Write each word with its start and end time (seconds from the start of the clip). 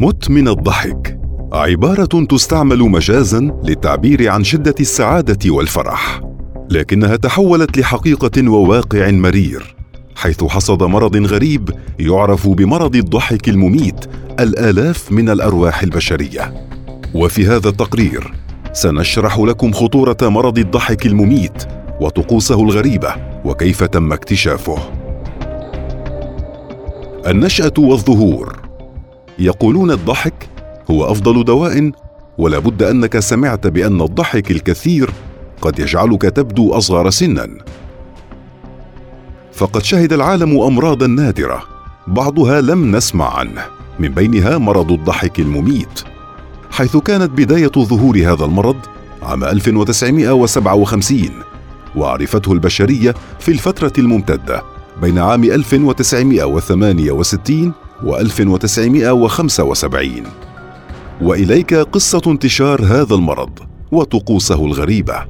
مت 0.00 0.30
من 0.30 0.48
الضحك. 0.48 1.18
عبارة 1.52 2.24
تستعمل 2.24 2.78
مجازا 2.78 3.40
للتعبير 3.64 4.28
عن 4.28 4.44
شدة 4.44 4.74
السعادة 4.80 5.50
والفرح 5.50 6.20
لكنها 6.70 7.16
تحولت 7.16 7.78
لحقيقة 7.78 8.50
وواقع 8.50 9.10
مرير 9.10 9.76
حيث 10.16 10.44
حصد 10.44 10.82
مرض 10.82 11.16
غريب 11.16 11.70
يعرف 11.98 12.48
بمرض 12.48 12.96
الضحك 12.96 13.48
المميت 13.48 14.04
الآلاف 14.40 15.12
من 15.12 15.28
الأرواح 15.28 15.82
البشرية. 15.82 16.54
وفي 17.14 17.46
هذا 17.46 17.68
التقرير 17.68 18.32
سنشرح 18.72 19.38
لكم 19.38 19.72
خطورة 19.72 20.18
مرض 20.22 20.58
الضحك 20.58 21.06
المميت 21.06 21.64
وطقوسه 22.00 22.62
الغريبة 22.62 23.14
وكيف 23.44 23.84
تم 23.84 24.12
اكتشافه. 24.12 24.78
النشأة 27.26 27.74
والظهور. 27.78 28.55
يقولون 29.38 29.90
الضحك 29.90 30.48
هو 30.90 31.04
أفضل 31.04 31.44
دواء 31.44 31.90
ولا 32.38 32.58
بد 32.58 32.82
أنك 32.82 33.18
سمعت 33.18 33.66
بأن 33.66 34.00
الضحك 34.00 34.50
الكثير 34.50 35.10
قد 35.60 35.78
يجعلك 35.78 36.22
تبدو 36.22 36.72
أصغر 36.72 37.10
سنا. 37.10 37.48
فقد 39.52 39.82
شهد 39.82 40.12
العالم 40.12 40.60
امراضا 40.60 41.06
نادرة 41.06 41.62
بعضها 42.06 42.60
لم 42.60 42.96
نسمع 42.96 43.38
عنه 43.38 43.64
من 43.98 44.08
بينها 44.08 44.58
مرض 44.58 44.92
الضحك 44.92 45.40
المميت. 45.40 46.02
حيث 46.70 46.96
كانت 46.96 47.30
بداية 47.30 47.72
ظهور 47.78 48.16
هذا 48.16 48.44
المرض 48.44 48.76
عام 49.22 49.44
1957 49.44 51.28
وعرفته 51.96 52.52
البشرية 52.52 53.14
في 53.40 53.48
الفترة 53.48 53.92
الممتدة 53.98 54.62
بين 55.02 55.18
عام 55.18 55.44
1968 55.44 57.72
و 58.04 58.16
1975 58.16 60.10
وإليك 61.22 61.74
قصة 61.74 62.22
انتشار 62.26 62.84
هذا 62.84 63.14
المرض 63.14 63.58
وطقوسه 63.92 64.66
الغريبة. 64.66 65.24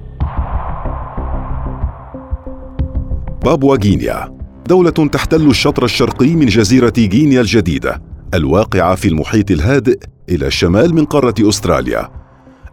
بابوا 3.45 3.77
غينيا 3.77 4.36
دولة 4.69 4.91
تحتل 4.91 5.47
الشطر 5.47 5.84
الشرقي 5.84 6.34
من 6.34 6.47
جزيرة 6.47 6.92
غينيا 6.98 7.41
الجديدة 7.41 8.03
الواقعة 8.34 8.95
في 8.95 9.08
المحيط 9.08 9.51
الهادئ 9.51 9.98
إلى 10.28 10.47
الشمال 10.47 10.95
من 10.95 11.05
قارة 11.05 11.34
أستراليا 11.41 12.11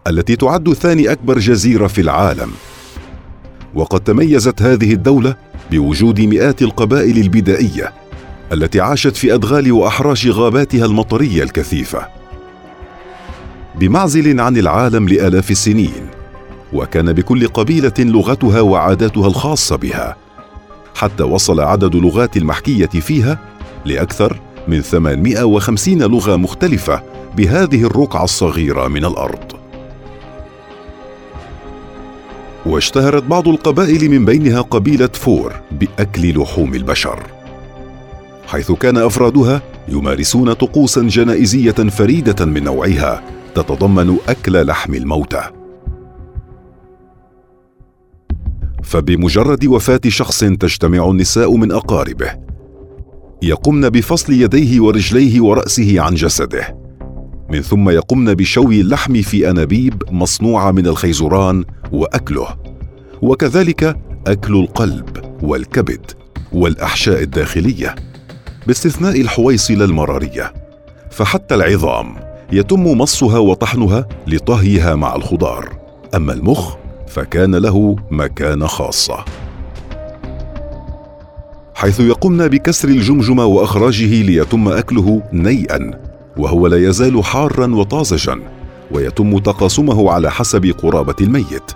التي 0.08 0.36
تعد 0.36 0.74
ثاني 0.74 1.12
أكبر 1.12 1.40
جزيرة 1.40 1.88
في 1.88 2.02
العالم. 2.02 2.52
وقد 3.76 4.00
تميزت 4.00 4.62
هذه 4.62 4.94
الدولة 4.94 5.36
بوجود 5.72 6.22
مئات 6.22 6.62
القبائل 6.62 7.18
البدائية 7.18 8.03
التي 8.52 8.82
عاشت 8.82 9.16
في 9.16 9.34
أدغال 9.34 9.72
وأحراش 9.72 10.28
غاباتها 10.28 10.86
المطرية 10.86 11.44
الكثيفة 11.44 12.08
بمعزل 13.76 14.40
عن 14.40 14.58
العالم 14.58 15.10
لآلاف 15.10 15.52
السنين 15.52 16.08
وكان 16.74 17.14
بكل 17.14 17.48
قبيلة 17.48 17.94
لغتها 18.00 18.62
وعاداتها 18.62 19.28
الخاصة 19.28 19.76
بها 19.76 20.16
حتى 20.96 21.24
وصل 21.24 21.62
عدد 21.62 21.96
اللغات 21.96 22.38
المحكية 22.38 22.86
فيها 22.86 23.40
لأكثر 23.86 24.40
من 24.68 24.82
850 24.82 26.04
لغة 26.04 26.36
مختلفة 26.36 27.04
بهذه 27.38 27.84
الرقعة 27.84 28.24
الصغيرة 28.24 28.88
من 28.88 29.06
الأرض. 29.06 29.54
واشتهرت 32.66 33.24
بعض 33.24 33.48
القبائل 33.48 34.10
من 34.10 34.26
بينها 34.26 34.62
قبيلة 34.62 35.10
فور 35.14 35.54
بأكل 35.72 36.40
لحوم 36.40 36.74
البشر. 36.74 37.43
حيث 38.48 38.72
كان 38.72 38.98
أفرادها 38.98 39.62
يمارسون 39.88 40.54
طقوسا 40.54 41.02
جنائزية 41.02 41.72
فريدة 41.72 42.46
من 42.46 42.64
نوعها 42.64 43.24
تتضمن 43.56 44.18
أكل 44.28 44.66
لحم 44.66 44.94
الموتى. 44.94 45.42
فبمجرد 48.84 49.66
وفاة 49.66 50.02
شخص 50.08 50.40
تجتمع 50.40 51.10
النساء 51.10 51.56
من 51.56 51.72
أقاربه 51.72 52.32
يقمن 53.42 53.90
بفصل 53.90 54.34
يديه 54.34 54.82
ورجليه 54.82 55.42
ورأسه 55.42 56.02
عن 56.02 56.14
جسده 56.14 56.78
من 57.50 57.62
ثم 57.62 57.90
يقمن 57.90 58.34
بشوي 58.34 58.82
اللحم 58.82 59.22
في 59.22 59.50
أنابيب 59.50 60.04
مصنوعة 60.12 60.72
من 60.72 60.88
الخيزران 60.88 61.66
وأكله 61.92 62.48
وكذلك 63.22 63.98
أكل 64.28 64.56
القلب 64.56 65.10
والكبد 65.42 66.12
والأحشاء 66.54 67.22
الداخلية 67.24 67.96
باستثناء 68.68 69.22
الحويصله 69.22 69.86
المراريه 69.86 70.54
فحتى 71.10 71.56
العظام 71.56 72.16
يتم 72.52 72.84
مصها 72.88 73.38
وطحنها 73.38 74.08
لطهيها 74.28 74.96
مع 74.96 75.16
الخضار. 75.16 75.70
أما 76.16 76.34
المخ 76.34 76.76
فكان 77.08 77.56
له 77.56 77.96
مكانة 78.12 78.68
خاصة. 78.68 79.26
حيث 81.76 82.00
يقمن 82.00 82.48
بكسر 82.48 82.88
الجمجمه 82.88 83.46
وأخراجه 83.46 84.22
ليتم 84.24 84.68
أكله 84.68 85.22
نيئا 85.34 85.92
وهو 86.38 86.68
لا 86.68 86.90
يزال 86.90 87.24
حارا 87.24 87.76
وطازجا 87.76 88.40
ويتم 88.92 89.38
تقاسمه 89.38 90.12
على 90.12 90.32
حسب 90.32 90.66
قرابة 90.66 91.16
الميت 91.22 91.72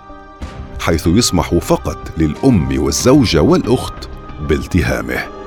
حيث 0.80 1.06
يسمح 1.06 1.54
فقط 1.54 1.98
للأم 2.18 2.82
والزوجه 2.82 3.42
والأخت 3.42 4.08
بالتهامه. 4.48 5.37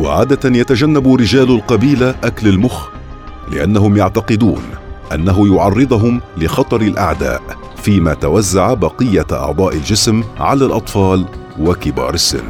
وعادة 0.00 0.58
يتجنب 0.58 1.14
رجال 1.14 1.50
القبيلة 1.50 2.14
أكل 2.24 2.48
المخ 2.48 2.88
لأنهم 3.52 3.96
يعتقدون 3.96 4.62
أنه 5.14 5.56
يعرضهم 5.56 6.20
لخطر 6.36 6.80
الأعداء 6.80 7.42
فيما 7.76 8.14
توزع 8.14 8.74
بقية 8.74 9.26
أعضاء 9.32 9.76
الجسم 9.76 10.22
على 10.38 10.66
الأطفال 10.66 11.24
وكبار 11.60 12.14
السن. 12.14 12.44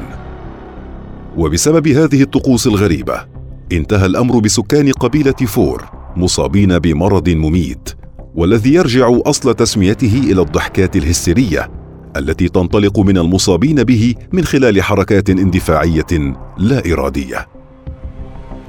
وبسبب 1.37 1.89
هذه 1.89 2.23
الطقوس 2.23 2.67
الغريبة 2.67 3.25
انتهى 3.73 4.07
الأمر 4.07 4.39
بسكان 4.39 4.93
قبيلة 4.93 5.33
فور 5.33 5.85
مصابين 6.17 6.79
بمرض 6.79 7.29
مميت 7.29 7.91
والذي 8.35 8.75
يرجع 8.75 9.21
أصل 9.27 9.55
تسميته 9.55 10.21
إلى 10.25 10.43
الضحكات 10.43 10.97
الهستيرية 10.97 11.80
التي 12.17 12.49
تنطلق 12.49 12.99
من 12.99 13.19
المصابين 13.19 13.85
به 13.85 14.15
من 14.33 14.45
خلال 14.45 14.83
حركات 14.83 15.31
اندفاعية 15.31 16.35
لا 16.59 16.93
إرادية. 16.93 17.49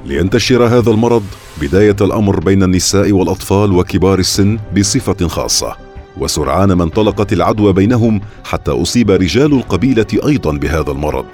لينتشر 0.06 0.66
هذا 0.66 0.90
المرض 0.90 1.22
بداية 1.60 1.96
الأمر 2.00 2.40
بين 2.40 2.62
النساء 2.62 3.12
والأطفال 3.12 3.72
وكبار 3.72 4.18
السن 4.18 4.58
بصفة 4.76 5.28
خاصة 5.28 5.76
وسرعان 6.16 6.72
ما 6.72 6.84
انطلقت 6.84 7.32
العدوى 7.32 7.72
بينهم 7.72 8.20
حتى 8.44 8.70
أصيب 8.70 9.10
رجال 9.10 9.52
القبيلة 9.52 10.06
أيضا 10.26 10.52
بهذا 10.52 10.90
المرض. 10.90 11.26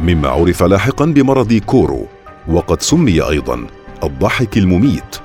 مما 0.00 0.28
عرف 0.28 0.62
لاحقا 0.62 1.04
بمرض 1.04 1.52
كورو 1.52 2.06
وقد 2.48 2.82
سمي 2.82 3.20
أيضا 3.20 3.66
الضحك 4.04 4.58
المميت 4.58 5.16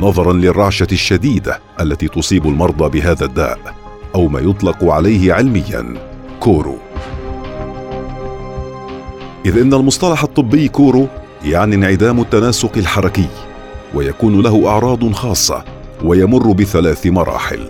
نظرا 0.00 0.32
للرعشة 0.32 0.86
الشديدة 0.92 1.60
التي 1.80 2.08
تصيب 2.08 2.46
المرضى 2.46 3.00
بهذا 3.00 3.24
الداء. 3.24 3.79
أو 4.14 4.28
ما 4.28 4.40
يطلق 4.40 4.84
عليه 4.84 5.32
علميا 5.32 5.94
كورو. 6.40 6.76
إذ 9.46 9.58
إن 9.58 9.74
المصطلح 9.74 10.22
الطبي 10.22 10.68
كورو 10.68 11.06
يعني 11.44 11.74
انعدام 11.74 12.20
التناسق 12.20 12.72
الحركي 12.76 13.26
ويكون 13.94 14.40
له 14.42 14.68
أعراض 14.68 15.12
خاصة 15.12 15.64
ويمر 16.04 16.52
بثلاث 16.52 17.06
مراحل 17.06 17.66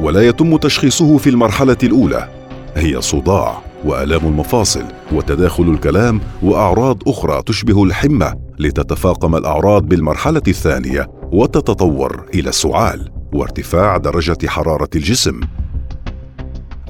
ولا 0.00 0.28
يتم 0.28 0.56
تشخيصه 0.56 1.16
في 1.16 1.30
المرحلة 1.30 1.76
الأولى 1.82 2.28
هي 2.76 3.00
صداع 3.00 3.62
وآلام 3.84 4.26
المفاصل 4.26 4.84
وتداخل 5.12 5.62
الكلام 5.62 6.20
وأعراض 6.42 7.08
أخرى 7.08 7.42
تشبه 7.42 7.84
الحمه 7.84 8.34
لتتفاقم 8.58 9.36
الأعراض 9.36 9.82
بالمرحلة 9.82 10.42
الثانية 10.48 11.06
وتتطور 11.32 12.24
إلى 12.34 12.48
السعال 12.48 13.10
وارتفاع 13.32 13.96
درجة 13.96 14.46
حرارة 14.46 14.88
الجسم 14.96 15.40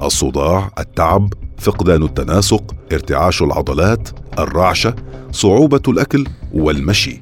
الصداع 0.02 0.70
التعب 0.78 1.32
فقدان 1.58 2.02
التناسق 2.02 2.74
ارتعاش 2.92 3.42
العضلات 3.42 4.08
الرعشة 4.38 4.94
صعوبة 5.32 5.82
الأكل 5.88 6.26
والمشي. 6.54 7.20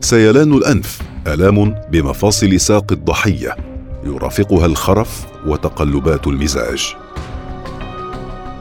سيلان 0.00 0.52
الأنف 0.52 1.02
آلام 1.26 1.74
بمفاصل 1.90 2.60
ساق 2.60 2.92
الضحية 2.92 3.56
يرافقها 4.04 4.66
الخرف 4.66 5.26
وتقلبات 5.46 6.26
المزاج. 6.26 6.94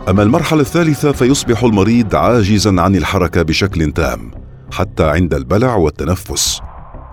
أما 0.10 0.24
المرحلة 0.24 0.62
الثالثة 0.62 1.12
فيصبح 1.12 1.64
المريض 1.64 2.16
عاجزا 2.16 2.82
عن 2.82 2.96
الحركة 2.96 3.42
بشكل 3.42 3.92
تام 3.92 4.32
حتى 4.72 5.04
عند 5.04 5.34
البلع 5.34 5.76
والتنفس. 5.76 6.62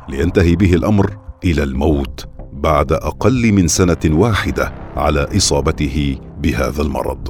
لينتهي 0.09 0.57
به 0.57 0.75
الأمر 0.75 1.17
إلى 1.45 1.63
الموت 1.63 2.27
بعد 2.53 2.93
أقل 2.93 3.53
من 3.53 3.69
سنة 3.69 3.97
واحدة 4.05 4.73
على 4.97 5.37
إصابته 5.37 6.17
بهذا 6.43 6.83
المرض. 6.83 7.29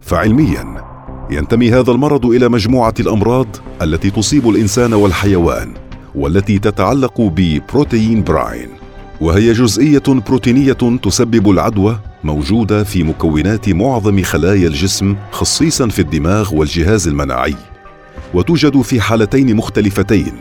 فعلميا 0.00 0.84
ينتمي 1.30 1.70
هذا 1.72 1.92
المرض 1.92 2.26
إلى 2.26 2.48
مجموعة 2.48 2.94
الأمراض 3.00 3.46
التي 3.82 4.10
تصيب 4.10 4.48
الإنسان 4.48 4.92
والحيوان 4.92 5.74
والتي 6.14 6.58
تتعلق 6.58 7.20
ببروتين 7.20 8.24
براين. 8.24 8.68
وهي 9.20 9.52
جزئية 9.52 10.02
بروتينية 10.08 10.98
تسبب 11.02 11.50
العدوى 11.50 11.98
موجودة 12.24 12.84
في 12.84 13.02
مكونات 13.02 13.68
معظم 13.68 14.22
خلايا 14.22 14.68
الجسم 14.68 15.16
خصيصا 15.30 15.88
في 15.88 15.98
الدماغ 15.98 16.54
والجهاز 16.54 17.08
المناعي. 17.08 17.56
وتوجد 18.34 18.80
في 18.80 19.00
حالتين 19.00 19.56
مختلفتين. 19.56 20.32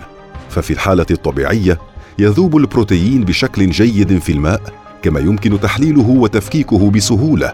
ففي 0.50 0.74
الحالة 0.74 1.06
الطبيعية 1.12 1.80
يذوب 2.20 2.58
البروتين 2.58 3.24
بشكل 3.24 3.70
جيد 3.70 4.20
في 4.20 4.32
الماء 4.32 4.81
كما 5.02 5.20
يمكن 5.20 5.60
تحليله 5.60 6.10
وتفكيكه 6.10 6.92
بسهولة 6.92 7.54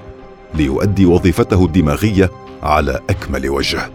ليؤدي 0.55 1.05
وظيفته 1.05 1.65
الدماغية 1.65 2.31
على 2.63 2.99
أكمل 3.09 3.49
وجه. 3.49 3.89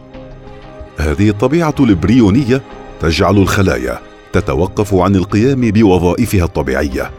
هذه 0.96 1.28
الطبيعة 1.28 1.74
البريونيه 1.80 2.62
تجعل 3.00 3.36
الخلايا 3.36 3.98
تتوقف 4.32 4.94
عن 4.94 5.16
القيام 5.16 5.60
بوظائفها 5.60 6.44
الطبيعية 6.44 7.10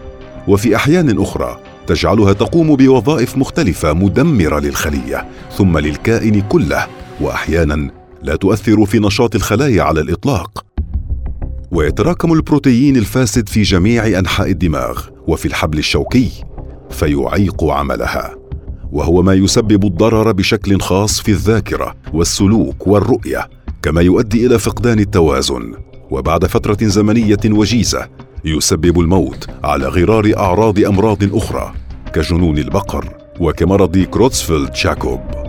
وفي 0.48 0.76
أحيان 0.76 1.22
أخرى 1.22 1.60
تجعلها 1.88 2.34
تقوم 2.34 2.76
بوظائف 2.76 3.38
مختلفة 3.38 3.94
مدمرة 3.94 4.60
للخلية 4.60 5.26
ثم 5.58 5.78
للكائن 5.78 6.42
كله 6.42 6.88
وأحيانا 7.22 7.90
لا 8.24 8.36
تؤثر 8.36 8.86
في 8.86 9.00
نشاط 9.00 9.36
الخلايا 9.36 9.84
على 9.84 10.02
الإطلاق. 10.02 10.73
ويتراكم 11.74 12.34
البروتين 12.34 12.98
الفاسد 12.98 13.50
في 13.50 13.62
جميع 13.62 14.20
أنحاء 14.20 14.52
الدماغ 14.52 15.02
وفي 15.28 15.46
الحبل 15.46 15.78
الشوكي 15.78 16.32
فيعيق 16.90 17.64
عملها 17.64 18.36
وهو 18.92 19.22
ما 19.22 19.34
يسبب 19.34 19.86
الضرر 19.86 20.32
بشكل 20.32 20.82
خاص 20.82 21.22
في 21.22 21.32
الذاكرة 21.32 21.96
والسلوك 22.14 22.88
والرؤية 22.88 23.50
كما 23.82 24.02
يؤدي 24.02 24.46
إلى 24.46 24.60
فقدان 24.60 25.00
التوازن. 25.00 25.74
وبعد 26.12 26.46
فترة 26.46 26.78
زمنية 26.82 27.40
وجيزة 27.46 28.08
يسبب 28.46 29.00
الموت 29.00 29.48
على 29.64 29.88
غرار 29.88 30.34
أعراض 30.38 30.80
أمراض 30.80 31.36
أخرى 31.36 31.74
كجنون 32.14 32.58
البقر 32.58 33.18
وكمرض 33.40 33.98
كروتسفيلد 33.98 34.76
شاكوب 34.76 35.43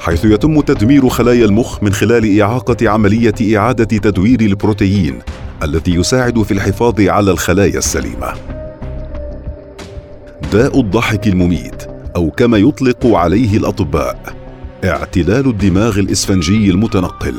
حيث 0.00 0.24
يتم 0.24 0.60
تدمير 0.60 1.08
خلايا 1.08 1.44
المخ 1.44 1.82
من 1.82 1.92
خلال 1.92 2.40
إعاقة 2.40 2.88
عملية 2.88 3.58
إعادة 3.58 3.84
تدوير 3.84 4.40
البروتين 4.40 5.18
التي 5.62 5.90
يساعد 5.94 6.42
في 6.42 6.54
الحفاظ 6.54 7.00
على 7.00 7.30
الخلايا 7.30 7.78
السليمة. 7.78 8.32
داء 10.52 10.80
الضحك 10.80 11.26
المميت 11.26 11.82
أو 12.16 12.30
كما 12.30 12.58
يطلق 12.58 13.06
عليه 13.06 13.56
الأطباء 13.56 14.34
اعتلال 14.84 15.46
الدماغ 15.46 15.98
الإسفنجي 15.98 16.70
المتنقل. 16.70 17.34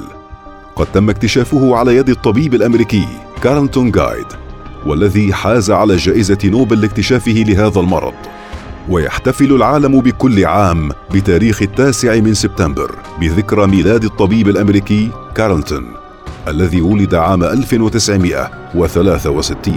قد 0.75 0.85
تم 0.93 1.09
اكتشافه 1.09 1.75
على 1.75 1.95
يد 1.95 2.09
الطبيب 2.09 2.53
الأمريكي 2.53 3.07
كارلتون 3.43 3.91
جايد 3.91 4.25
والذي 4.85 5.33
حاز 5.33 5.71
على 5.71 5.95
جائزة 5.95 6.37
نوبل 6.45 6.81
لاكتشافه 6.81 7.31
لهذا 7.47 7.79
المرض. 7.79 8.13
ويحتفل 8.89 9.53
العالم 9.55 10.01
بكل 10.01 10.45
عام 10.45 10.91
بتاريخ 11.13 11.61
التاسع 11.61 12.19
من 12.19 12.33
سبتمبر 12.33 12.95
بذكرى 13.21 13.67
ميلاد 13.67 14.03
الطبيب 14.03 14.47
الأمريكي 14.47 15.09
كارلتون 15.35 15.85
الذي 16.47 16.81
ولد 16.81 17.15
عام 17.15 17.43
1963 17.43 19.75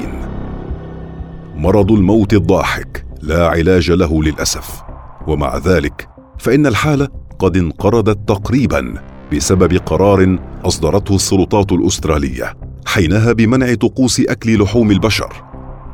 مرض 1.56 1.92
الموت 1.92 2.34
الضاحك 2.34 3.04
لا 3.22 3.48
علاج 3.48 3.90
له 3.90 4.22
للأسف 4.22 4.82
ومع 5.26 5.56
ذلك 5.58 6.08
فإن 6.38 6.66
الحالة 6.66 7.08
قد 7.38 7.56
انقرضت 7.56 8.28
تقريبا 8.28 8.94
بسبب 9.32 9.76
قرار 9.76 10.38
أصدرته 10.64 11.14
السلطات 11.14 11.72
الأسترالية 11.72 12.54
حينها 12.86 13.32
بمنع 13.32 13.74
طقوس 13.74 14.20
أكل 14.20 14.62
لحوم 14.62 14.90
البشر. 14.90 15.32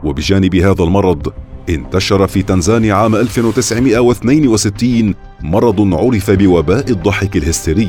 وبجانب 0.05 0.55
هذا 0.55 0.85
المرض 0.85 1.33
انتشر 1.69 2.27
في 2.27 2.43
تنزانيا 2.43 2.95
عام 2.95 3.15
1962 3.15 5.15
مرض 5.43 5.95
عرف 5.95 6.31
بوباء 6.31 6.91
الضحك 6.91 7.37
الهستيري 7.37 7.89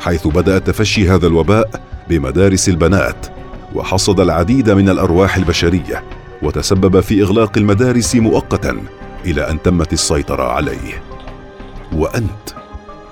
حيث 0.00 0.26
بدأ 0.26 0.58
تفشي 0.58 1.10
هذا 1.10 1.26
الوباء 1.26 1.70
بمدارس 2.08 2.68
البنات 2.68 3.26
وحصد 3.74 4.20
العديد 4.20 4.70
من 4.70 4.88
الأرواح 4.88 5.36
البشرية 5.36 6.04
وتسبب 6.42 7.00
في 7.00 7.22
إغلاق 7.22 7.58
المدارس 7.58 8.14
مؤقتا 8.14 8.80
إلى 9.24 9.50
أن 9.50 9.62
تمت 9.62 9.92
السيطرة 9.92 10.42
عليه. 10.42 11.02
وأنت 11.92 12.48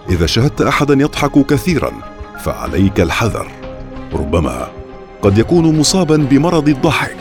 إذا 0.08 0.26
شاهدت 0.26 0.62
احدا 0.62 0.94
يضحك 0.94 1.46
كثيرا 1.46 1.92
فعليك 2.44 3.00
الحذر. 3.00 3.50
ربما 4.12 4.68
قد 5.22 5.38
يكون 5.38 5.78
مصابا 5.78 6.16
بمرض 6.16 6.68
الضحك 6.68 7.16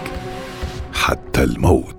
حتى 0.94 1.44
الموت. 1.44 1.99